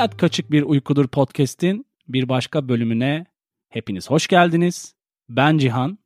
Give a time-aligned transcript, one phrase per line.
[0.00, 3.26] Hayat Kaçık Bir Uykudur podcast'in bir başka bölümüne
[3.68, 4.94] hepiniz hoş geldiniz.
[5.28, 5.98] Ben Cihan,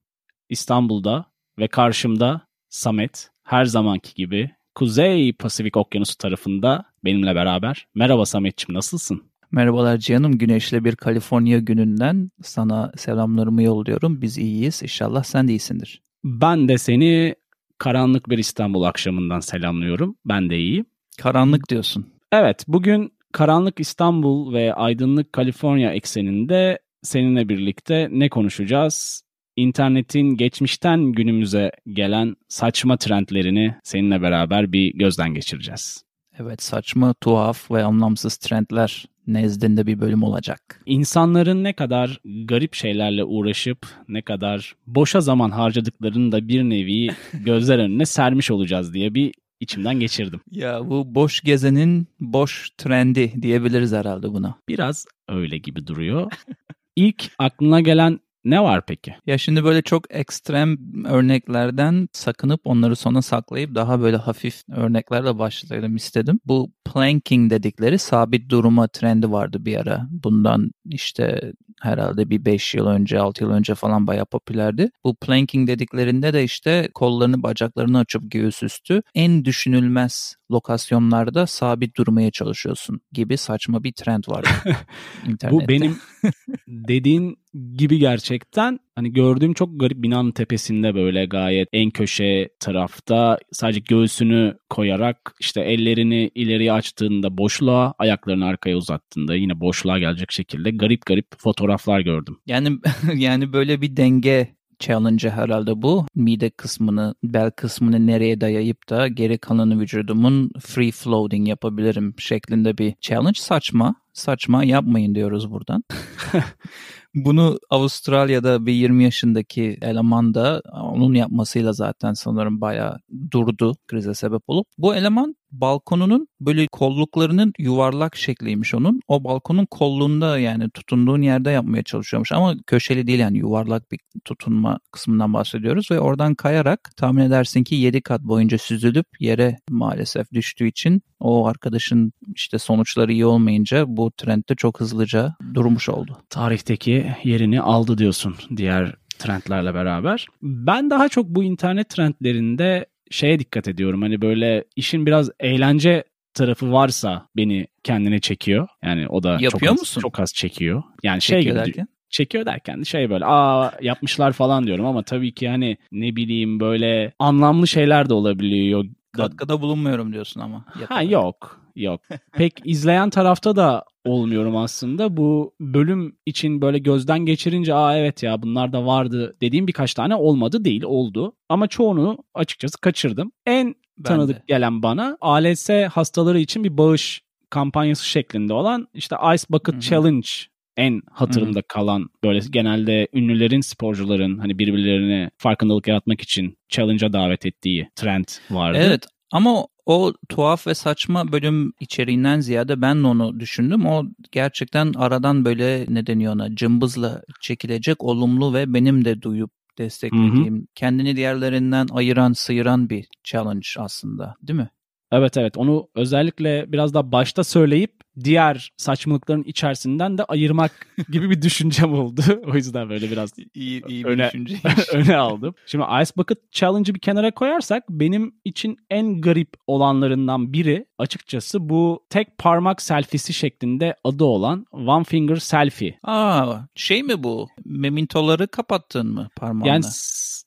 [0.48, 1.26] İstanbul'da
[1.58, 7.86] ve karşımda Samet, her zamanki gibi Kuzey Pasifik Okyanusu tarafında benimle beraber.
[7.94, 9.22] Merhaba Sametçim, nasılsın?
[9.50, 10.38] Merhabalar Cihan'ım.
[10.38, 14.22] Güneşli bir Kaliforniya gününden sana selamlarımı yolluyorum.
[14.22, 14.82] Biz iyiyiz.
[14.82, 16.02] İnşallah sen de iyisindir.
[16.24, 17.34] Ben de seni
[17.78, 20.16] karanlık bir İstanbul akşamından selamlıyorum.
[20.24, 20.86] Ben de iyiyim.
[21.18, 22.06] Karanlık diyorsun.
[22.32, 29.22] Evet, bugün karanlık İstanbul ve aydınlık Kaliforniya ekseninde seninle birlikte ne konuşacağız?
[29.56, 36.04] İnternetin geçmişten günümüze gelen saçma trendlerini seninle beraber bir gözden geçireceğiz.
[36.38, 40.82] Evet, saçma, tuhaf ve anlamsız trendler nezdinde bir bölüm olacak.
[40.86, 47.78] İnsanların ne kadar garip şeylerle uğraşıp ne kadar boşa zaman harcadıklarını da bir nevi gözler
[47.78, 50.40] önüne sermiş olacağız diye bir içimden geçirdim.
[50.50, 54.58] Ya bu boş gezenin boş trendi diyebiliriz herhalde buna.
[54.68, 56.32] Biraz öyle gibi duruyor.
[56.96, 59.14] İlk aklına gelen ne var peki?
[59.26, 65.96] Ya şimdi böyle çok ekstrem örneklerden sakınıp onları sona saklayıp daha böyle hafif örneklerle başlayalım
[65.96, 66.40] istedim.
[66.44, 70.08] Bu planking dedikleri sabit duruma trendi vardı bir ara.
[70.10, 74.90] Bundan işte herhalde bir 5 yıl önce 6 yıl önce falan bayağı popülerdi.
[75.04, 82.30] Bu planking dediklerinde de işte kollarını bacaklarını açıp göğüs üstü en düşünülmez lokasyonlarda sabit durmaya
[82.30, 84.48] çalışıyorsun gibi saçma bir trend vardı
[85.50, 85.98] Bu benim
[86.68, 87.38] dediğin
[87.76, 94.54] gibi gerçekten hani gördüğüm çok garip binanın tepesinde böyle gayet en köşe tarafta sadece göğsünü
[94.70, 101.26] koyarak işte ellerini ileriye açtığında boşluğa ayaklarını arkaya uzattığında yine boşluğa gelecek şekilde garip garip
[101.38, 102.38] fotoğraflar gördüm.
[102.46, 102.78] Yani
[103.14, 106.06] yani böyle bir denge challenge herhalde bu.
[106.14, 112.94] Mide kısmını, bel kısmını nereye dayayıp da geri kalanı vücudumun free floating yapabilirim şeklinde bir
[113.00, 113.40] challenge.
[113.40, 113.94] Saçma.
[114.12, 115.84] Saçma yapmayın diyoruz buradan.
[117.14, 122.98] Bunu Avustralya'da bir 20 yaşındaki eleman da onun yapmasıyla zaten sanırım bayağı
[123.30, 124.66] durdu krize sebep olup.
[124.78, 129.00] Bu eleman balkonunun böyle kolluklarının yuvarlak şekliymiş onun.
[129.08, 134.78] O balkonun kolluğunda yani tutunduğun yerde yapmaya çalışıyormuş ama köşeli değil yani yuvarlak bir tutunma
[134.92, 140.66] kısmından bahsediyoruz ve oradan kayarak tahmin edersin ki 7 kat boyunca süzülüp yere maalesef düştüğü
[140.66, 146.18] için o arkadaşın işte sonuçları iyi olmayınca bu trendde çok hızlıca durmuş oldu.
[146.30, 150.26] Tarihteki yerini aldı diyorsun diğer trendlerle beraber.
[150.42, 154.02] Ben daha çok bu internet trendlerinde şeye dikkat ediyorum.
[154.02, 156.04] Hani böyle işin biraz eğlence
[156.34, 158.68] tarafı varsa beni kendine çekiyor.
[158.84, 160.00] Yani o da Yapıyor çok az, musun?
[160.00, 160.82] çok az çekiyor.
[161.02, 161.88] Yani Çekiyor şey gibi derken?
[162.08, 166.60] çekiyor derken de şey böyle aa yapmışlar falan diyorum ama tabii ki hani ne bileyim
[166.60, 168.84] böyle anlamlı şeyler de olabiliyor.
[169.12, 170.64] Katkıda bulunmuyorum diyorsun ama.
[170.88, 172.00] Ha yok yok.
[172.32, 175.16] Pek izleyen tarafta da olmuyorum aslında.
[175.16, 180.14] Bu bölüm için böyle gözden geçirince aa evet ya bunlar da vardı dediğim birkaç tane
[180.14, 181.32] olmadı değil oldu.
[181.48, 183.32] Ama çoğunu açıkçası kaçırdım.
[183.46, 183.74] En
[184.04, 184.42] tanıdık de.
[184.46, 189.82] gelen bana ALS hastaları için bir bağış kampanyası şeklinde olan işte Ice Bucket Hı hı.
[189.82, 190.28] Challenge
[190.76, 197.90] en hatırımda kalan böyle genelde ünlülerin, sporcuların hani birbirlerine farkındalık yaratmak için challenge'a davet ettiği
[197.96, 198.78] trend vardı.
[198.80, 203.86] Evet ama o, tuhaf ve saçma bölüm içeriğinden ziyade ben de onu düşündüm.
[203.86, 210.68] O gerçekten aradan böyle ne deniyor ona cımbızla çekilecek olumlu ve benim de duyup desteklediğim,
[210.74, 214.70] kendini diğerlerinden ayıran, sıyıran bir challenge aslında değil mi?
[215.12, 221.42] Evet evet onu özellikle biraz daha başta söyleyip diğer saçmalıkların içerisinden de ayırmak gibi bir
[221.42, 222.22] düşüncem oldu.
[222.46, 224.30] O yüzden böyle biraz İyi, iyi Öne-
[224.92, 225.54] öne aldım.
[225.66, 232.04] Şimdi Ice Bucket Challenge'ı bir kenara koyarsak benim için en garip olanlarından biri açıkçası bu
[232.10, 235.98] tek parmak selfiesi şeklinde adı olan One Finger Selfie.
[236.02, 237.48] Aa, şey mi bu?
[237.64, 239.68] Memintoları kapattın mı parmağınla?
[239.68, 239.84] Yani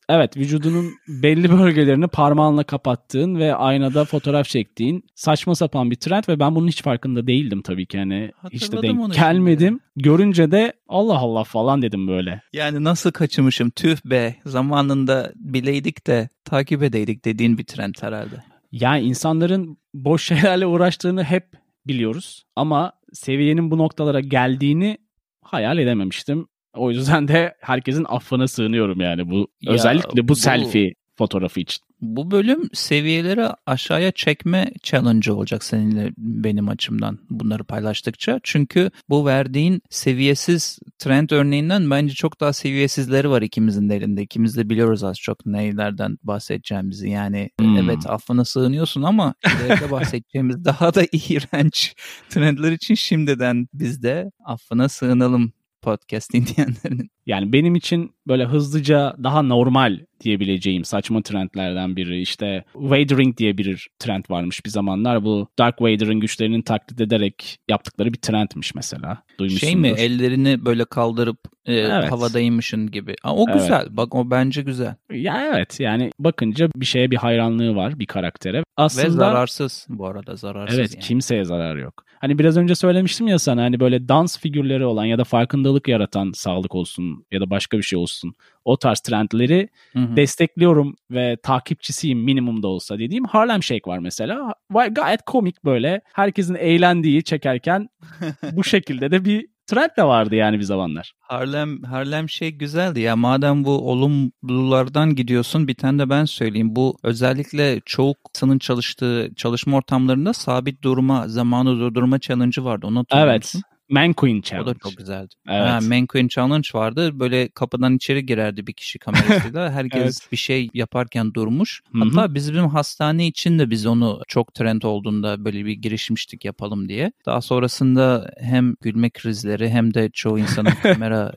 [0.10, 6.40] evet vücudunun belli bölgelerini parmağınla kapattığın ve aynada fotoğraf çektiğin saçma sapan bir trend ve
[6.40, 7.98] ben bunun hiç farkında değildim tabii ki.
[7.98, 9.16] Yani hiç de denk şimdi.
[9.16, 9.80] gelmedim.
[9.96, 12.42] Görünce de Allah Allah falan dedim böyle.
[12.54, 18.44] Yani nasıl kaçırmışım tüh be zamanında bileydik de takip edeydik dediğin bir trend herhalde.
[18.72, 21.48] Yani insanların boş şeylerle uğraştığını hep
[21.88, 24.98] biliyoruz ama seviyenin bu noktalara geldiğini
[25.42, 26.48] hayal edememiştim.
[26.74, 31.84] O yüzden de herkesin affına sığınıyorum yani bu Ya özellikle bu, bu- selfie fotoğrafı için.
[32.02, 38.40] Bu bölüm seviyeleri aşağıya çekme challenge olacak seninle benim açımdan bunları paylaştıkça.
[38.44, 44.22] Çünkü bu verdiğin seviyesiz trend örneğinden bence çok daha seviyesizleri var ikimizin de elinde.
[44.22, 47.10] İkimiz de biliyoruz az çok neylerden bahsedeceğimizi.
[47.10, 47.78] Yani hmm.
[47.78, 51.96] evet affına sığınıyorsun ama ileride bahsedeceğimiz daha da iğrenç
[52.30, 55.54] trendler için şimdiden biz de affına sığınalım
[55.88, 57.10] podcast dinleyenlerinin.
[57.26, 62.22] Yani benim için böyle hızlıca daha normal diyebileceğim saçma trendlerden biri.
[62.22, 65.24] İşte Wadering diye bir trend varmış bir zamanlar.
[65.24, 69.24] Bu Dark Vader'ın güçlerini taklit ederek yaptıkları bir trendmiş mesela.
[69.40, 69.72] Duymuşsundur.
[69.72, 72.12] Şey mi ellerini böyle kaldırıp e, evet.
[72.12, 73.16] havadaymışın gibi.
[73.24, 73.82] Aa, o güzel.
[73.82, 73.92] Evet.
[73.92, 74.96] Bak o bence güzel.
[75.12, 78.64] Ya evet yani bakınca bir şeye bir hayranlığı var bir karaktere.
[78.78, 80.80] Aslında, Ve zararsız bu arada zararsız.
[80.80, 81.04] Evet yani.
[81.04, 82.07] kimseye zarar yok.
[82.20, 86.32] Hani biraz önce söylemiştim ya sana hani böyle dans figürleri olan ya da farkındalık yaratan
[86.36, 88.34] sağlık olsun ya da başka bir şey olsun.
[88.66, 90.16] O tarz trendleri hı hı.
[90.16, 94.54] destekliyorum ve takipçisiyim minimumda olsa dediğim Harlem Shake var mesela.
[94.92, 97.90] Gayet komik böyle herkesin eğlendiği çekerken
[98.52, 101.14] bu şekilde de bir trend de vardı yani bir zamanlar.
[101.20, 106.76] Harlem Harlem şey güzeldi ya madem bu olumlulardan gidiyorsun bir tane de ben söyleyeyim.
[106.76, 112.88] Bu özellikle çoğu insanın çalıştığı çalışma ortamlarında sabit durma zamanı durdurma challenge'ı vardı.
[112.88, 113.44] Onu hatırlıyor evet.
[113.44, 113.62] musun?
[113.90, 114.72] Manqueen Challenge.
[114.72, 115.36] O da çok güzeldi.
[115.50, 115.68] Evet.
[115.68, 117.20] Ha, Manqueen Challenge vardı.
[117.20, 119.72] Böyle kapıdan içeri girerdi bir kişi kamerasıyla.
[119.78, 120.32] Herkes evet.
[120.32, 121.82] bir şey yaparken durmuş.
[121.94, 122.36] Hatta Hı-hı.
[122.36, 127.12] bizim hastane için de biz onu çok trend olduğunda böyle bir girişmiştik yapalım diye.
[127.26, 131.34] Daha sonrasında hem gülme krizleri hem de çoğu insanın kamera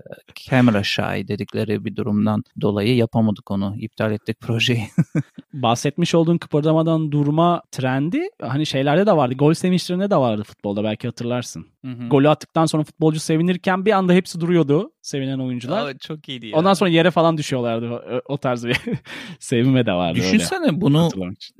[0.48, 3.76] kamera shy dedikleri bir durumdan dolayı yapamadık onu.
[3.78, 4.84] İptal ettik projeyi.
[5.52, 9.34] Bahsetmiş olduğun kıpırdamadan durma trendi hani şeylerde de vardı.
[9.34, 11.66] Gol sevinçlerinde de vardı futbolda belki hatırlarsın.
[11.84, 12.08] Hı-hı.
[12.08, 15.86] Golü attıktan sonra futbolcu sevinirken bir anda hepsi duruyordu sevinen oyuncular.
[15.86, 16.56] Aa, çok iyiydi ya.
[16.56, 17.90] Ondan sonra yere falan düşüyorlardı.
[17.90, 18.76] O, o tarz bir
[19.40, 20.18] sevinme de vardı.
[20.18, 20.80] Düşünsene öyle.
[20.80, 21.10] bunu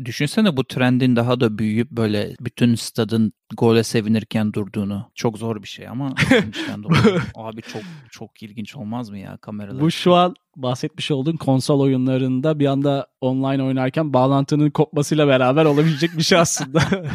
[0.04, 5.10] düşünsene bu trendin daha da büyüyüp böyle bütün stadın gole sevinirken durduğunu.
[5.14, 6.14] Çok zor bir şey ama
[7.34, 9.80] abi çok çok ilginç olmaz mı ya kameralar?
[9.80, 16.16] Bu şu an bahsetmiş olduğun konsol oyunlarında bir anda online oynarken bağlantının kopmasıyla beraber olabilecek
[16.16, 16.82] bir şey aslında.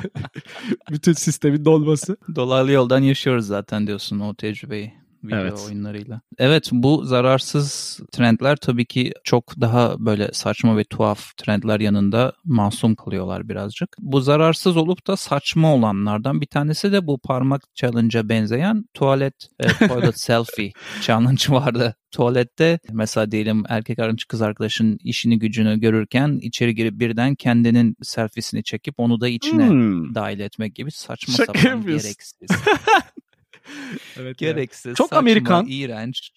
[0.91, 2.17] Bütün sistemin dolması.
[2.35, 5.65] Dolaylı yoldan yaşıyoruz zaten diyorsun o tecrübeyi video evet.
[5.67, 6.21] oyunlarıyla.
[6.37, 12.95] Evet bu zararsız trendler tabii ki çok daha böyle saçma ve tuhaf trendler yanında masum
[12.95, 13.89] kalıyorlar birazcık.
[13.99, 19.67] Bu zararsız olup da saçma olanlardan bir tanesi de bu parmak challenge'a benzeyen tuvalet e,
[19.87, 26.75] toilet selfie challenge vardı tuvalette mesela diyelim erkek arkadaş kız arkadaşın işini gücünü görürken içeri
[26.75, 30.15] girip birden kendinin selfiesini çekip onu da içine hmm.
[30.15, 32.49] dahil etmek gibi saçma Şaka sapan gereksiz.
[34.19, 35.65] evet Gereksiz, Çok saçma, Amerikan.
[35.69, 36.31] iğrenç,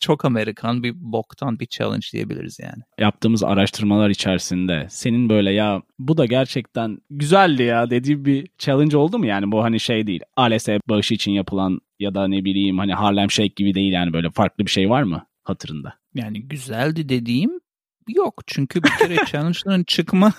[0.00, 2.82] çok Amerikan bir boktan bir challenge diyebiliriz yani.
[2.98, 9.18] Yaptığımız araştırmalar içerisinde senin böyle ya bu da gerçekten güzeldi ya dediği bir challenge oldu
[9.18, 12.94] mu yani bu hani şey değil ALS bağışı için yapılan ya da ne bileyim hani
[12.94, 15.94] Harlem Shake gibi değil yani böyle farklı bir şey var mı hatırında?
[16.14, 17.50] Yani güzeldi dediğim
[18.08, 20.32] yok çünkü bir kere challenge'ların çıkma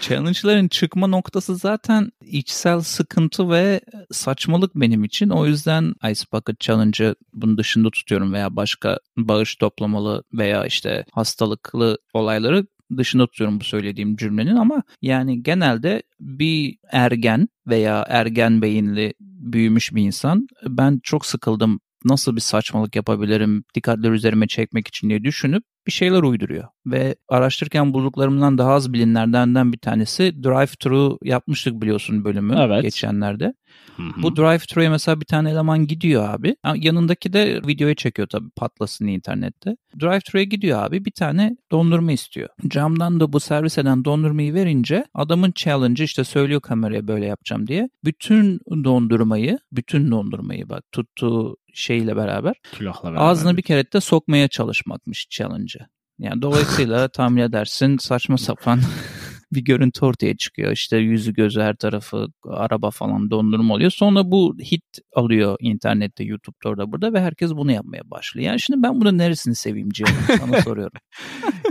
[0.00, 3.80] Challenge'ların çıkma noktası zaten içsel sıkıntı ve
[4.10, 5.28] saçmalık benim için.
[5.28, 11.98] O yüzden Ice Bucket Challenge'ı bunun dışında tutuyorum veya başka bağış toplamalı veya işte hastalıklı
[12.14, 19.94] olayları dışında tutuyorum bu söylediğim cümlenin ama yani genelde bir ergen veya ergen beyinli büyümüş
[19.94, 25.64] bir insan ben çok sıkıldım nasıl bir saçmalık yapabilirim dikkatleri üzerime çekmek için diye düşünüp
[25.86, 26.64] bir şeyler uyduruyor.
[26.86, 32.82] Ve araştırırken bulduklarımdan daha az bilinlerden bir tanesi drive-thru yapmıştık biliyorsun bölümü evet.
[32.82, 33.54] geçenlerde.
[33.96, 34.22] Hı-hı.
[34.22, 36.56] Bu drive-thru'ya mesela bir tane eleman gidiyor abi.
[36.74, 39.76] Yanındaki de videoyu çekiyor tabii patlasın internette.
[40.00, 42.48] Drive-thru'ya gidiyor abi bir tane dondurma istiyor.
[42.68, 47.88] Camdan da bu servis eden dondurmayı verince adamın challenge'ı işte söylüyor kameraya böyle yapacağım diye.
[48.04, 55.26] Bütün dondurmayı, bütün dondurmayı bak tuttuğu şeyle beraber, beraber ağzına bir kere de sokmaya çalışmakmış
[55.30, 55.73] challenge'ı.
[56.18, 58.80] Yani dolayısıyla tahmin edersin saçma sapan
[59.52, 60.72] bir görüntü ortaya çıkıyor.
[60.72, 63.90] İşte yüzü gözü her tarafı araba falan dondurma oluyor.
[63.90, 68.46] Sonra bu hit alıyor internette, YouTube'da orada burada ve herkes bunu yapmaya başlıyor.
[68.46, 70.36] Yani şimdi ben bunun neresini seveyim Cihan?
[70.38, 70.92] Sana soruyorum.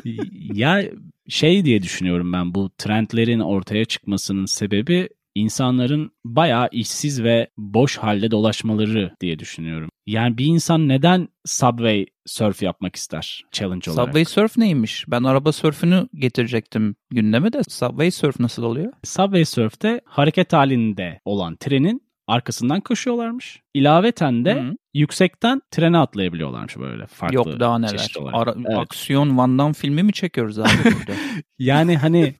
[0.53, 0.83] ya
[1.29, 8.31] şey diye düşünüyorum ben bu trendlerin ortaya çıkmasının sebebi insanların bayağı işsiz ve boş halde
[8.31, 9.89] dolaşmaları diye düşünüyorum.
[10.05, 14.05] Yani bir insan neden Subway surf yapmak ister challenge olarak?
[14.07, 15.05] Subway surf neymiş?
[15.07, 18.93] Ben araba surfünü getirecektim gündeme de Subway surf nasıl oluyor?
[19.03, 23.61] Subway surf'te hareket halinde olan trenin arkasından koşuyorlarmış.
[23.73, 24.75] İlaveten de Hı.
[24.93, 28.13] yüksekten trene atlayabiliyorlarmış böyle farklı Yok daha neler.
[28.33, 28.77] Ara- Evet.
[28.77, 31.19] Aksiyon Van Damme filmi mi çekiyoruz abi burada?
[31.59, 32.35] Yani hani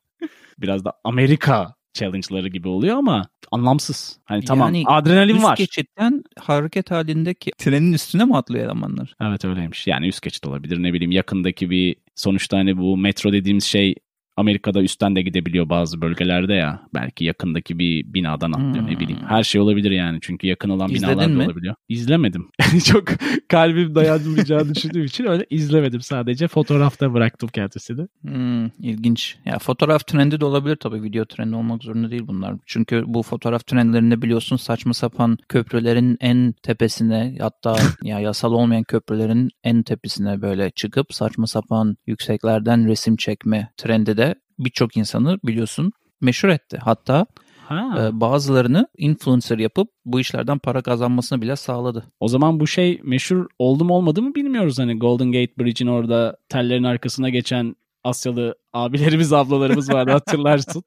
[0.58, 4.18] biraz da Amerika challenge'ları gibi oluyor ama anlamsız.
[4.24, 5.56] Hani tamam Yani adrenalin Üst var.
[5.56, 9.14] geçitten hareket halindeki trenin üstüne mi atlıyor elemanlar?
[9.20, 9.86] Evet öyleymiş.
[9.86, 13.94] Yani üst geçit olabilir ne bileyim yakındaki bir sonuçta hani bu metro dediğimiz şey
[14.36, 16.82] Amerika'da üstten de gidebiliyor bazı bölgelerde ya.
[16.94, 19.00] Belki yakındaki bir binadan atlıyor ne Hmm.
[19.00, 19.20] bileyim.
[19.26, 21.44] Her şey olabilir yani çünkü yakın olan İzledin binalar da mi?
[21.44, 21.74] olabiliyor.
[21.88, 22.48] İzlemedim.
[22.84, 23.04] çok
[23.48, 26.48] kalbim dayanmayacağını düşündüğüm için öyle izlemedim sadece.
[26.48, 28.06] Fotoğrafta bıraktım kendisini.
[28.22, 29.36] Hmm, ilginç.
[29.44, 31.02] Ya fotoğraf trendi de olabilir tabii.
[31.02, 32.54] Video trendi olmak zorunda değil bunlar.
[32.66, 39.50] Çünkü bu fotoğraf trendlerinde biliyorsun saçma sapan köprülerin en tepesine hatta ya yasal olmayan köprülerin
[39.64, 44.21] en tepesine böyle çıkıp saçma sapan yükseklerden resim çekme trendi de
[44.58, 46.78] birçok insanı biliyorsun meşhur etti.
[46.84, 47.26] Hatta
[47.68, 47.98] Ha.
[48.00, 52.04] e, bazılarını influencer yapıp bu işlerden para kazanmasını bile sağladı.
[52.20, 54.78] O zaman bu şey meşhur oldu mu olmadı mı bilmiyoruz.
[54.78, 60.82] Hani Golden Gate Bridge'in orada tellerin arkasına geçen Asyalı abilerimiz ablalarımız vardı hatırlarsın.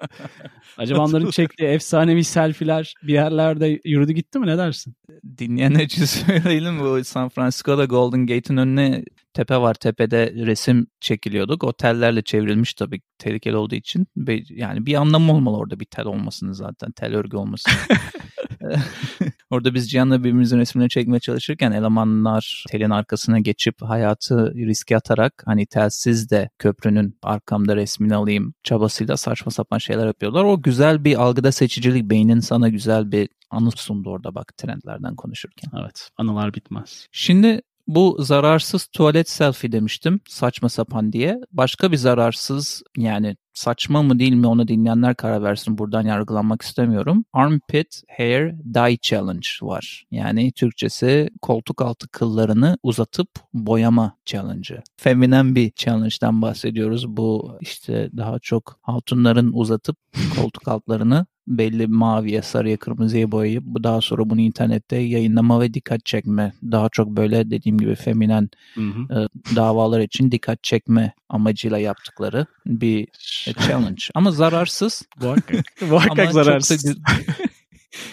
[0.77, 4.95] Acaba onların çektiği efsanevi selfiler bir yerlerde yürüdü gitti mi ne dersin?
[5.37, 9.03] Dinleyenler için söyleyelim bu San Francisco'da Golden Gate'in önüne
[9.35, 9.73] tepe var.
[9.73, 11.63] Tepede resim çekiliyorduk.
[11.63, 14.07] O tellerle çevrilmiş tabii tehlikeli olduğu için.
[14.49, 16.91] Yani bir anlamı olmalı orada bir tel olmasının zaten.
[16.91, 17.69] Tel örgü olması.
[19.49, 25.65] orada biz Cihan'la birbirimizin resimlerini çekmeye çalışırken elemanlar telin arkasına geçip hayatı riske atarak hani
[25.65, 30.43] telsiz de köprünün arkamda resmini alayım çabasıyla saçma sapan şeyler yapıyorlar.
[30.43, 32.09] O güzel bir algıda seçicilik.
[32.09, 35.71] Beynin sana güzel bir anı sundu orada bak trendlerden konuşurken.
[35.79, 37.07] Evet anılar bitmez.
[37.11, 41.39] Şimdi bu zararsız tuvalet selfie demiştim saçma sapan diye.
[41.51, 47.25] Başka bir zararsız yani saçma mı değil mi onu dinleyenler karar versin buradan yargılanmak istemiyorum.
[47.33, 50.05] Armpit Hair Dye Challenge var.
[50.11, 54.83] Yani Türkçesi koltuk altı kıllarını uzatıp boyama challenge'ı.
[54.97, 57.07] Feminen bir challenge'dan bahsediyoruz.
[57.07, 59.97] Bu işte daha çok hatunların uzatıp
[60.35, 66.53] koltuk altlarını belli maviye, sarıya, kırmızıya boyayıp daha sonra bunu internette yayınlama ve dikkat çekme.
[66.63, 69.21] Daha çok böyle dediğim gibi feminen Hı hı.
[69.21, 73.07] e, davalar için dikkat çekme amacıyla yaptıkları bir
[73.47, 74.03] e, challenge.
[74.15, 75.03] Ama zararsız.
[75.21, 75.65] Muhakkak.
[75.89, 76.97] Muhakkak zararsız.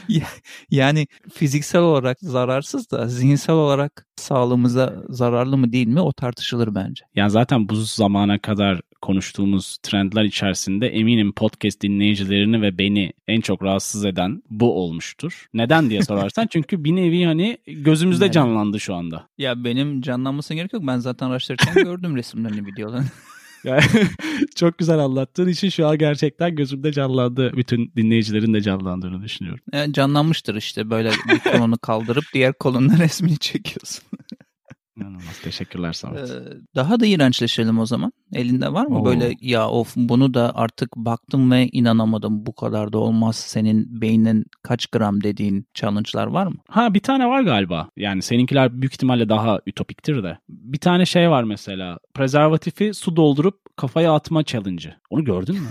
[0.71, 7.05] yani fiziksel olarak zararsız da zihinsel olarak sağlığımıza zararlı mı değil mi o tartışılır bence.
[7.15, 13.63] Yani zaten bu zamana kadar konuştuğumuz trendler içerisinde eminim podcast dinleyicilerini ve beni en çok
[13.63, 15.47] rahatsız eden bu olmuştur.
[15.55, 18.33] Neden diye sorarsan çünkü bir nevi hani gözümüzde Neden?
[18.33, 19.29] canlandı şu anda.
[19.39, 20.83] Ya benim canlanmasına gerek yok.
[20.87, 23.07] Ben zaten araştırırken gördüm resimlerini, videolarını.
[23.65, 23.83] Yani
[24.57, 27.53] çok güzel anlattığın için şu an gerçekten gözümde canlandı.
[27.57, 29.65] Bütün dinleyicilerin de canlandığını düşünüyorum.
[29.73, 34.05] Yani canlanmıştır işte böyle bir kolunu kaldırıp diğer kolunun resmini çekiyorsun.
[34.97, 35.41] İnanılmaz.
[35.43, 36.31] Teşekkürler Samet.
[36.31, 36.35] Ee,
[36.75, 38.13] daha da iğrençleşelim o zaman.
[38.35, 39.05] Elinde var mı Oo.
[39.05, 44.45] böyle ya of bunu da artık baktım ve inanamadım bu kadar da olmaz senin beynin
[44.63, 46.55] kaç gram dediğin challenge'lar var mı?
[46.69, 47.89] Ha bir tane var galiba.
[47.97, 50.39] Yani seninkiler büyük ihtimalle daha ütopiktir de.
[50.49, 51.99] Bir tane şey var mesela.
[52.15, 54.95] Prezervatifi su doldurup kafaya atma challenge'ı.
[55.11, 55.69] Onu gördün mü?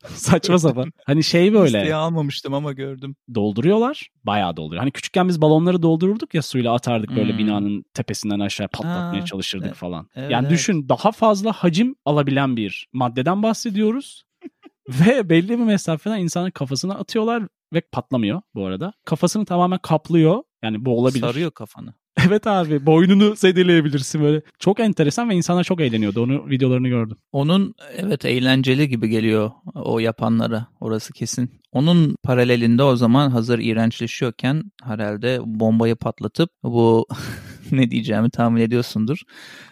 [0.14, 0.92] Saçma sapan.
[1.06, 3.16] Hani şey böyle Listeye almamıştım ama gördüm.
[3.34, 4.08] dolduruyorlar.
[4.24, 4.80] Bayağı dolduruyor.
[4.80, 7.38] Hani küçükken biz balonları doldururduk ya suyla atardık böyle Hmm.
[7.38, 9.76] binanın tepesinden aşağı patlatmaya Ha, çalışırdık evet.
[9.76, 10.08] falan.
[10.14, 10.52] Evet, yani evet.
[10.58, 14.24] düşün daha fazla hacim alabilen bir maddeden bahsediyoruz.
[14.88, 17.42] Ve belli bir mesafeden insanın kafasına atıyorlar
[17.72, 18.92] ve patlamıyor bu arada.
[19.04, 20.42] Kafasını tamamen kaplıyor.
[20.62, 21.20] Yani bu olabilir.
[21.20, 21.94] Sarıyor kafanı.
[22.28, 24.42] Evet abi boynunu zedeleyebilirsin böyle.
[24.58, 26.22] Çok enteresan ve insanlar çok eğleniyordu.
[26.22, 27.16] Onu videolarını gördüm.
[27.32, 31.60] Onun evet eğlenceli gibi geliyor o yapanlara orası kesin.
[31.72, 37.06] Onun paralelinde o zaman hazır iğrençleşiyorken herhalde bombayı patlatıp bu
[37.72, 39.18] ne diyeceğimi tahmin ediyorsundur.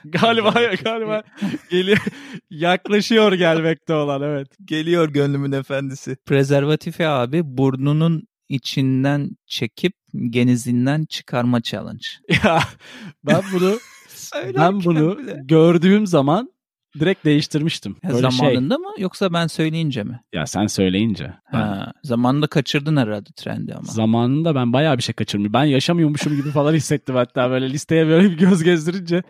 [0.05, 0.51] Galiba
[0.85, 1.23] galiba
[1.71, 1.99] geliyor
[2.51, 4.49] yaklaşıyor gelmekte olan evet.
[4.65, 6.17] Geliyor gönlümün efendisi.
[6.27, 9.93] Prezervatifi abi burnunun içinden çekip
[10.31, 12.07] genizinden çıkarma challenge.
[12.45, 12.61] Ya
[13.25, 13.79] ben bunu
[14.57, 16.53] ben bunu gördüğüm zaman
[17.01, 17.97] direkt değiştirmiştim.
[18.05, 18.31] Böyle şey.
[18.31, 20.21] zamanında mı yoksa ben söyleyince mi?
[20.33, 21.35] Ya sen söyleyince.
[21.53, 23.85] Ben Ha, zamanında kaçırdın herhalde trendi ama.
[23.85, 25.53] Zamanında ben bayağı bir şey kaçırmışım.
[25.53, 29.23] Ben yaşamıyormuşum gibi falan hissettim hatta böyle listeye böyle bir göz gezdirince.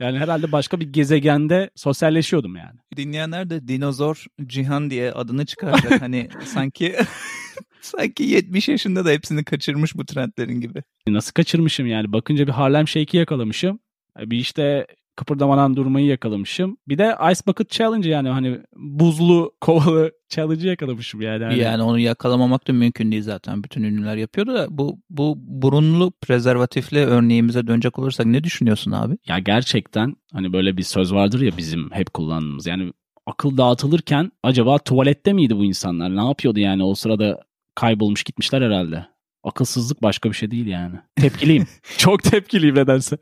[0.00, 2.78] Yani herhalde başka bir gezegende sosyalleşiyordum yani.
[2.96, 6.00] Dinleyenler de dinozor Cihan diye adını çıkaracak.
[6.02, 6.96] hani sanki
[7.80, 10.82] sanki 70 yaşında da hepsini kaçırmış bu trendlerin gibi.
[11.08, 12.12] Nasıl kaçırmışım yani.
[12.12, 13.78] Bakınca bir Harlem Shake'i yakalamışım.
[14.18, 14.86] Bir işte
[15.20, 16.76] kıpırdamadan durmayı yakalamışım.
[16.88, 21.44] Bir de Ice Bucket Challenge yani hani buzlu kovalı challenge'ı yakalamışım yani.
[21.44, 21.58] Hani.
[21.58, 23.64] Yani onu yakalamamak da mümkün değil zaten.
[23.64, 29.18] Bütün ünlüler yapıyordu da bu bu burunlu prezervatifli örneğimize dönecek olursak ne düşünüyorsun abi?
[29.26, 32.66] Ya gerçekten hani böyle bir söz vardır ya bizim hep kullandığımız.
[32.66, 32.92] Yani
[33.26, 36.16] akıl dağıtılırken acaba tuvalette miydi bu insanlar?
[36.16, 37.40] Ne yapıyordu yani o sırada
[37.74, 39.06] kaybolmuş gitmişler herhalde.
[39.44, 40.96] Akılsızlık başka bir şey değil yani.
[41.16, 41.66] Tepkiliyim.
[41.98, 43.18] Çok tepkiliyim nedense.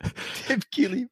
[0.49, 1.09] tepkiliyim.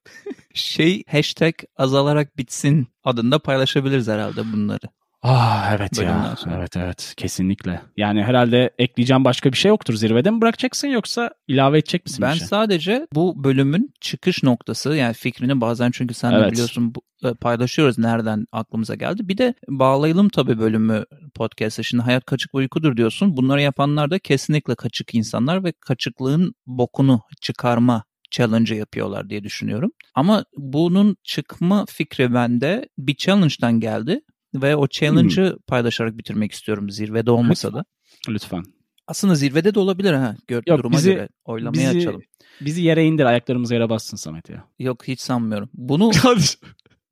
[0.55, 4.89] şey hashtag azalarak bitsin adında paylaşabiliriz herhalde bunları.
[5.29, 6.35] Ah evet ya.
[6.37, 6.57] Sonra.
[6.57, 7.81] Evet evet kesinlikle.
[7.97, 9.95] Yani herhalde ekleyeceğim başka bir şey yoktur.
[9.95, 12.49] Zirvede mi bırakacaksın yoksa ilave edecek misin Ben bir şey?
[12.49, 16.47] sadece bu bölümün çıkış noktası yani fikrini bazen çünkü sen evet.
[16.47, 19.29] de biliyorsun bu, e, paylaşıyoruz nereden aklımıza geldi.
[19.29, 21.05] Bir de bağlayalım tabii bölümü
[21.35, 21.83] podcast'a.
[21.83, 23.37] Şimdi hayat kaçık uykudur diyorsun.
[23.37, 29.91] Bunları yapanlar da kesinlikle kaçık insanlar ve kaçıklığın bokunu çıkarma challenge yapıyorlar diye düşünüyorum.
[30.15, 34.21] Ama bunun çıkma fikri bende bir challenge'dan geldi
[34.55, 35.59] ve o challenge'ı hmm.
[35.67, 37.85] paylaşarak bitirmek istiyorum zirvede olmasa da.
[38.29, 38.63] Lütfen.
[39.07, 40.37] Aslında zirvede de olabilir ha.
[40.49, 42.23] Gör, Yok, duruma bizi, göre oylamaya bizi, açalım.
[42.61, 44.65] Bizi yere indir ayaklarımızı yere bassın Samet ya.
[44.79, 45.71] Yok hiç sanmıyorum.
[45.75, 46.11] Bunu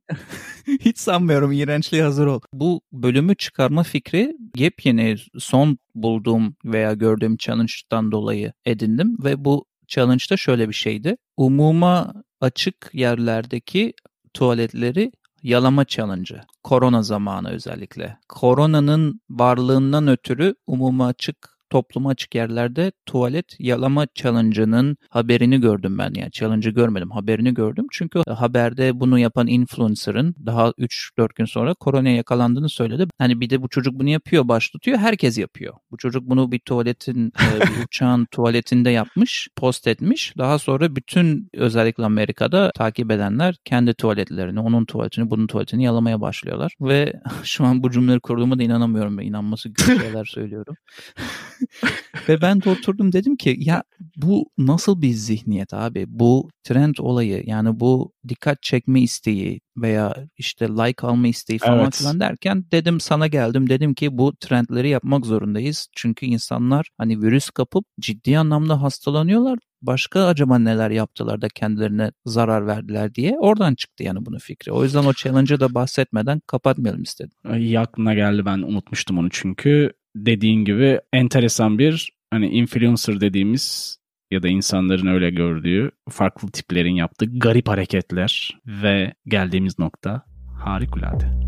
[0.66, 1.52] hiç sanmıyorum.
[1.52, 2.40] İğrençliğe hazır ol.
[2.52, 10.36] Bu bölümü çıkarma fikri yepyeni son bulduğum veya gördüğüm challenge'dan dolayı edindim ve bu challenge'da
[10.36, 11.16] şöyle bir şeydi.
[11.36, 13.92] Umuma açık yerlerdeki
[14.34, 15.12] tuvaletleri
[15.44, 16.40] yalama challenge'ı.
[16.62, 18.18] Korona zamanı özellikle.
[18.28, 26.12] Koronanın varlığından ötürü umuma açık topluma açık yerlerde tuvalet yalama challenge'ının haberini gördüm ben.
[26.14, 27.86] Yani challenge'ı görmedim, haberini gördüm.
[27.92, 33.06] Çünkü haberde bunu yapan influencer'ın daha 3-4 gün sonra koronaya yakalandığını söyledi.
[33.18, 34.98] Hani bir de bu çocuk bunu yapıyor, baş tutuyor.
[34.98, 35.74] Herkes yapıyor.
[35.90, 40.34] Bu çocuk bunu bir tuvaletin, e, bir uçağın tuvaletinde yapmış, post etmiş.
[40.38, 46.74] Daha sonra bütün özellikle Amerika'da takip edenler kendi tuvaletlerini, onun tuvaletini, bunun tuvaletini yalamaya başlıyorlar.
[46.80, 47.12] Ve
[47.42, 50.76] şu an bu cümleleri kurduğuma da inanamıyorum ve inanması güzel şeyler söylüyorum.
[52.28, 53.82] Ve ben de oturdum dedim ki ya
[54.16, 56.04] bu nasıl bir zihniyet abi?
[56.08, 61.96] Bu trend olayı yani bu dikkat çekme isteği veya işte like alma isteği falan evet.
[61.96, 65.88] filan derken dedim sana geldim dedim ki bu trendleri yapmak zorundayız.
[65.96, 72.66] Çünkü insanlar hani virüs kapıp ciddi anlamda hastalanıyorlar başka acaba neler yaptılar da kendilerine zarar
[72.66, 74.72] verdiler diye oradan çıktı yani bunun fikri.
[74.72, 77.32] O yüzden o challenge'ı da bahsetmeden kapatmayalım istedim.
[77.56, 83.96] İyi aklına geldi ben unutmuştum onu çünkü dediğin gibi enteresan bir hani influencer dediğimiz
[84.30, 90.22] ya da insanların öyle gördüğü farklı tiplerin yaptığı garip hareketler ve geldiğimiz nokta
[90.64, 91.44] harikulade.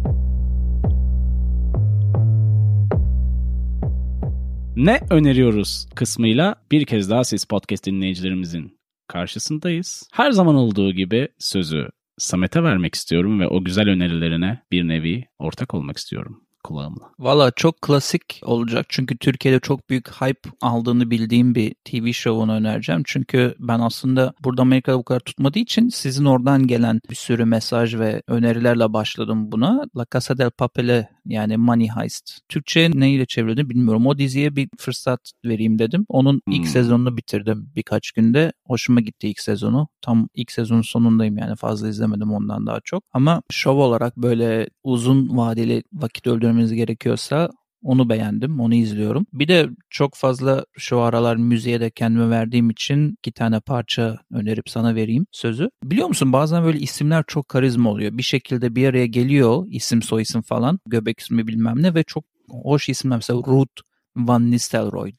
[4.76, 10.08] Ne öneriyoruz kısmıyla bir kez daha siz podcast dinleyicilerimizin karşısındayız.
[10.12, 15.74] Her zaman olduğu gibi sözü Samet'e vermek istiyorum ve o güzel önerilerine bir nevi ortak
[15.74, 17.10] olmak istiyorum kulağımla.
[17.18, 23.02] Valla çok klasik olacak çünkü Türkiye'de çok büyük hype aldığını bildiğim bir TV show'unu önereceğim.
[23.06, 27.94] Çünkü ben aslında burada Amerika'da bu kadar tutmadığı için sizin oradan gelen bir sürü mesaj
[27.94, 29.84] ve önerilerle başladım buna.
[29.96, 32.38] La Casa del Papel'e yani Money Heist.
[32.48, 34.06] Türkçe neyle çevrildi bilmiyorum.
[34.06, 36.06] O diziye bir fırsat vereyim dedim.
[36.08, 36.66] Onun ilk hmm.
[36.66, 38.52] sezonunu bitirdim birkaç günde.
[38.66, 39.88] Hoşuma gitti ilk sezonu.
[40.02, 43.04] Tam ilk sezonun sonundayım yani fazla izlemedim ondan daha çok.
[43.12, 47.50] Ama şov olarak böyle uzun vadeli vakit öldürmeniz gerekiyorsa
[47.86, 48.60] onu beğendim.
[48.60, 49.26] Onu izliyorum.
[49.32, 54.68] Bir de çok fazla şu aralar müziğe de kendime verdiğim için iki tane parça önerip
[54.68, 55.70] sana vereyim sözü.
[55.84, 58.18] Biliyor musun bazen böyle isimler çok karizma oluyor.
[58.18, 60.80] Bir şekilde bir araya geliyor isim soy isim falan.
[60.86, 63.16] Göbek ismi bilmem ne ve çok hoş isimler.
[63.16, 63.82] Mesela Ruth
[64.16, 65.12] Van Nistelrooy.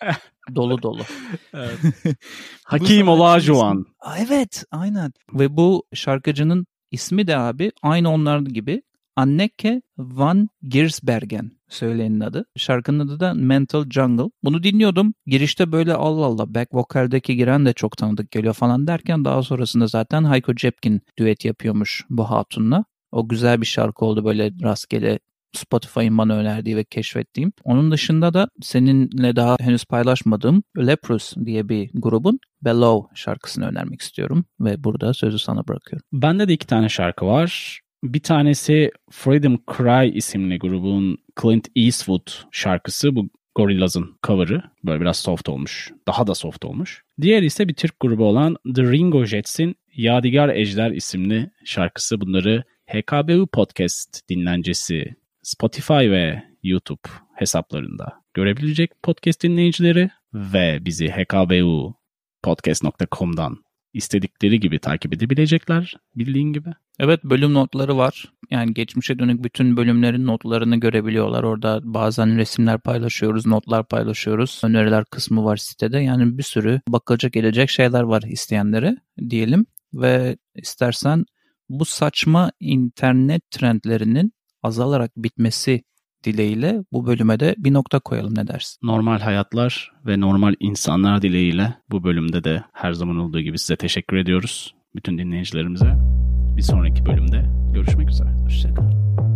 [0.54, 1.02] dolu dolu.
[1.54, 1.78] Evet.
[2.64, 3.86] Hakim Olajuwon.
[4.18, 5.12] Evet aynen.
[5.34, 8.82] Ve bu şarkıcının ismi de abi aynı onlar gibi
[9.20, 12.44] Anneke van Giersbergen söyleyenin adı.
[12.56, 14.30] Şarkının adı da Mental Jungle.
[14.44, 15.14] Bunu dinliyordum.
[15.26, 19.86] Girişte böyle Allah Allah back vokaldeki giren de çok tanıdık geliyor falan derken daha sonrasında
[19.86, 22.84] zaten Hayko Cepkin düet yapıyormuş bu hatunla.
[23.12, 25.18] O güzel bir şarkı oldu böyle rastgele
[25.52, 27.52] Spotify'ın bana önerdiği ve keşfettiğim.
[27.64, 34.44] Onun dışında da seninle daha henüz paylaşmadığım Leprous diye bir grubun Below şarkısını önermek istiyorum
[34.60, 36.06] ve burada sözü sana bırakıyorum.
[36.12, 37.80] Bende de iki tane şarkı var.
[38.02, 43.16] Bir tanesi Freedom Cry isimli grubun Clint Eastwood şarkısı.
[43.16, 44.62] Bu Gorillaz'ın cover'ı.
[44.84, 45.92] Böyle biraz soft olmuş.
[46.08, 47.04] Daha da soft olmuş.
[47.20, 52.20] Diğer ise bir Türk grubu olan The Ringo Jets'in Yadigar Ejder isimli şarkısı.
[52.20, 61.94] Bunları HKBU Podcast dinlencesi Spotify ve YouTube hesaplarında görebilecek podcast dinleyicileri ve bizi hkbu
[62.42, 63.56] podcast.com'dan
[63.94, 66.70] istedikleri gibi takip edebilecekler bildiğin gibi.
[66.98, 68.32] Evet bölüm notları var.
[68.50, 71.42] Yani geçmişe dönük bütün bölümlerin notlarını görebiliyorlar.
[71.42, 74.60] Orada bazen resimler paylaşıyoruz, notlar paylaşıyoruz.
[74.64, 75.98] Öneriler kısmı var sitede.
[75.98, 78.96] Yani bir sürü bakılacak gelecek şeyler var isteyenlere
[79.30, 79.66] diyelim.
[79.94, 81.24] Ve istersen
[81.68, 85.82] bu saçma internet trendlerinin azalarak bitmesi
[86.24, 88.78] dileğiyle bu bölüme de bir nokta koyalım ne dersin?
[88.82, 94.16] Normal hayatlar ve normal insanlar dileğiyle bu bölümde de her zaman olduğu gibi size teşekkür
[94.16, 94.74] ediyoruz.
[94.94, 95.96] Bütün dinleyicilerimize.
[96.56, 98.28] Bir sonraki bölümde görüşmek üzere.
[98.44, 99.29] Hoşçakalın.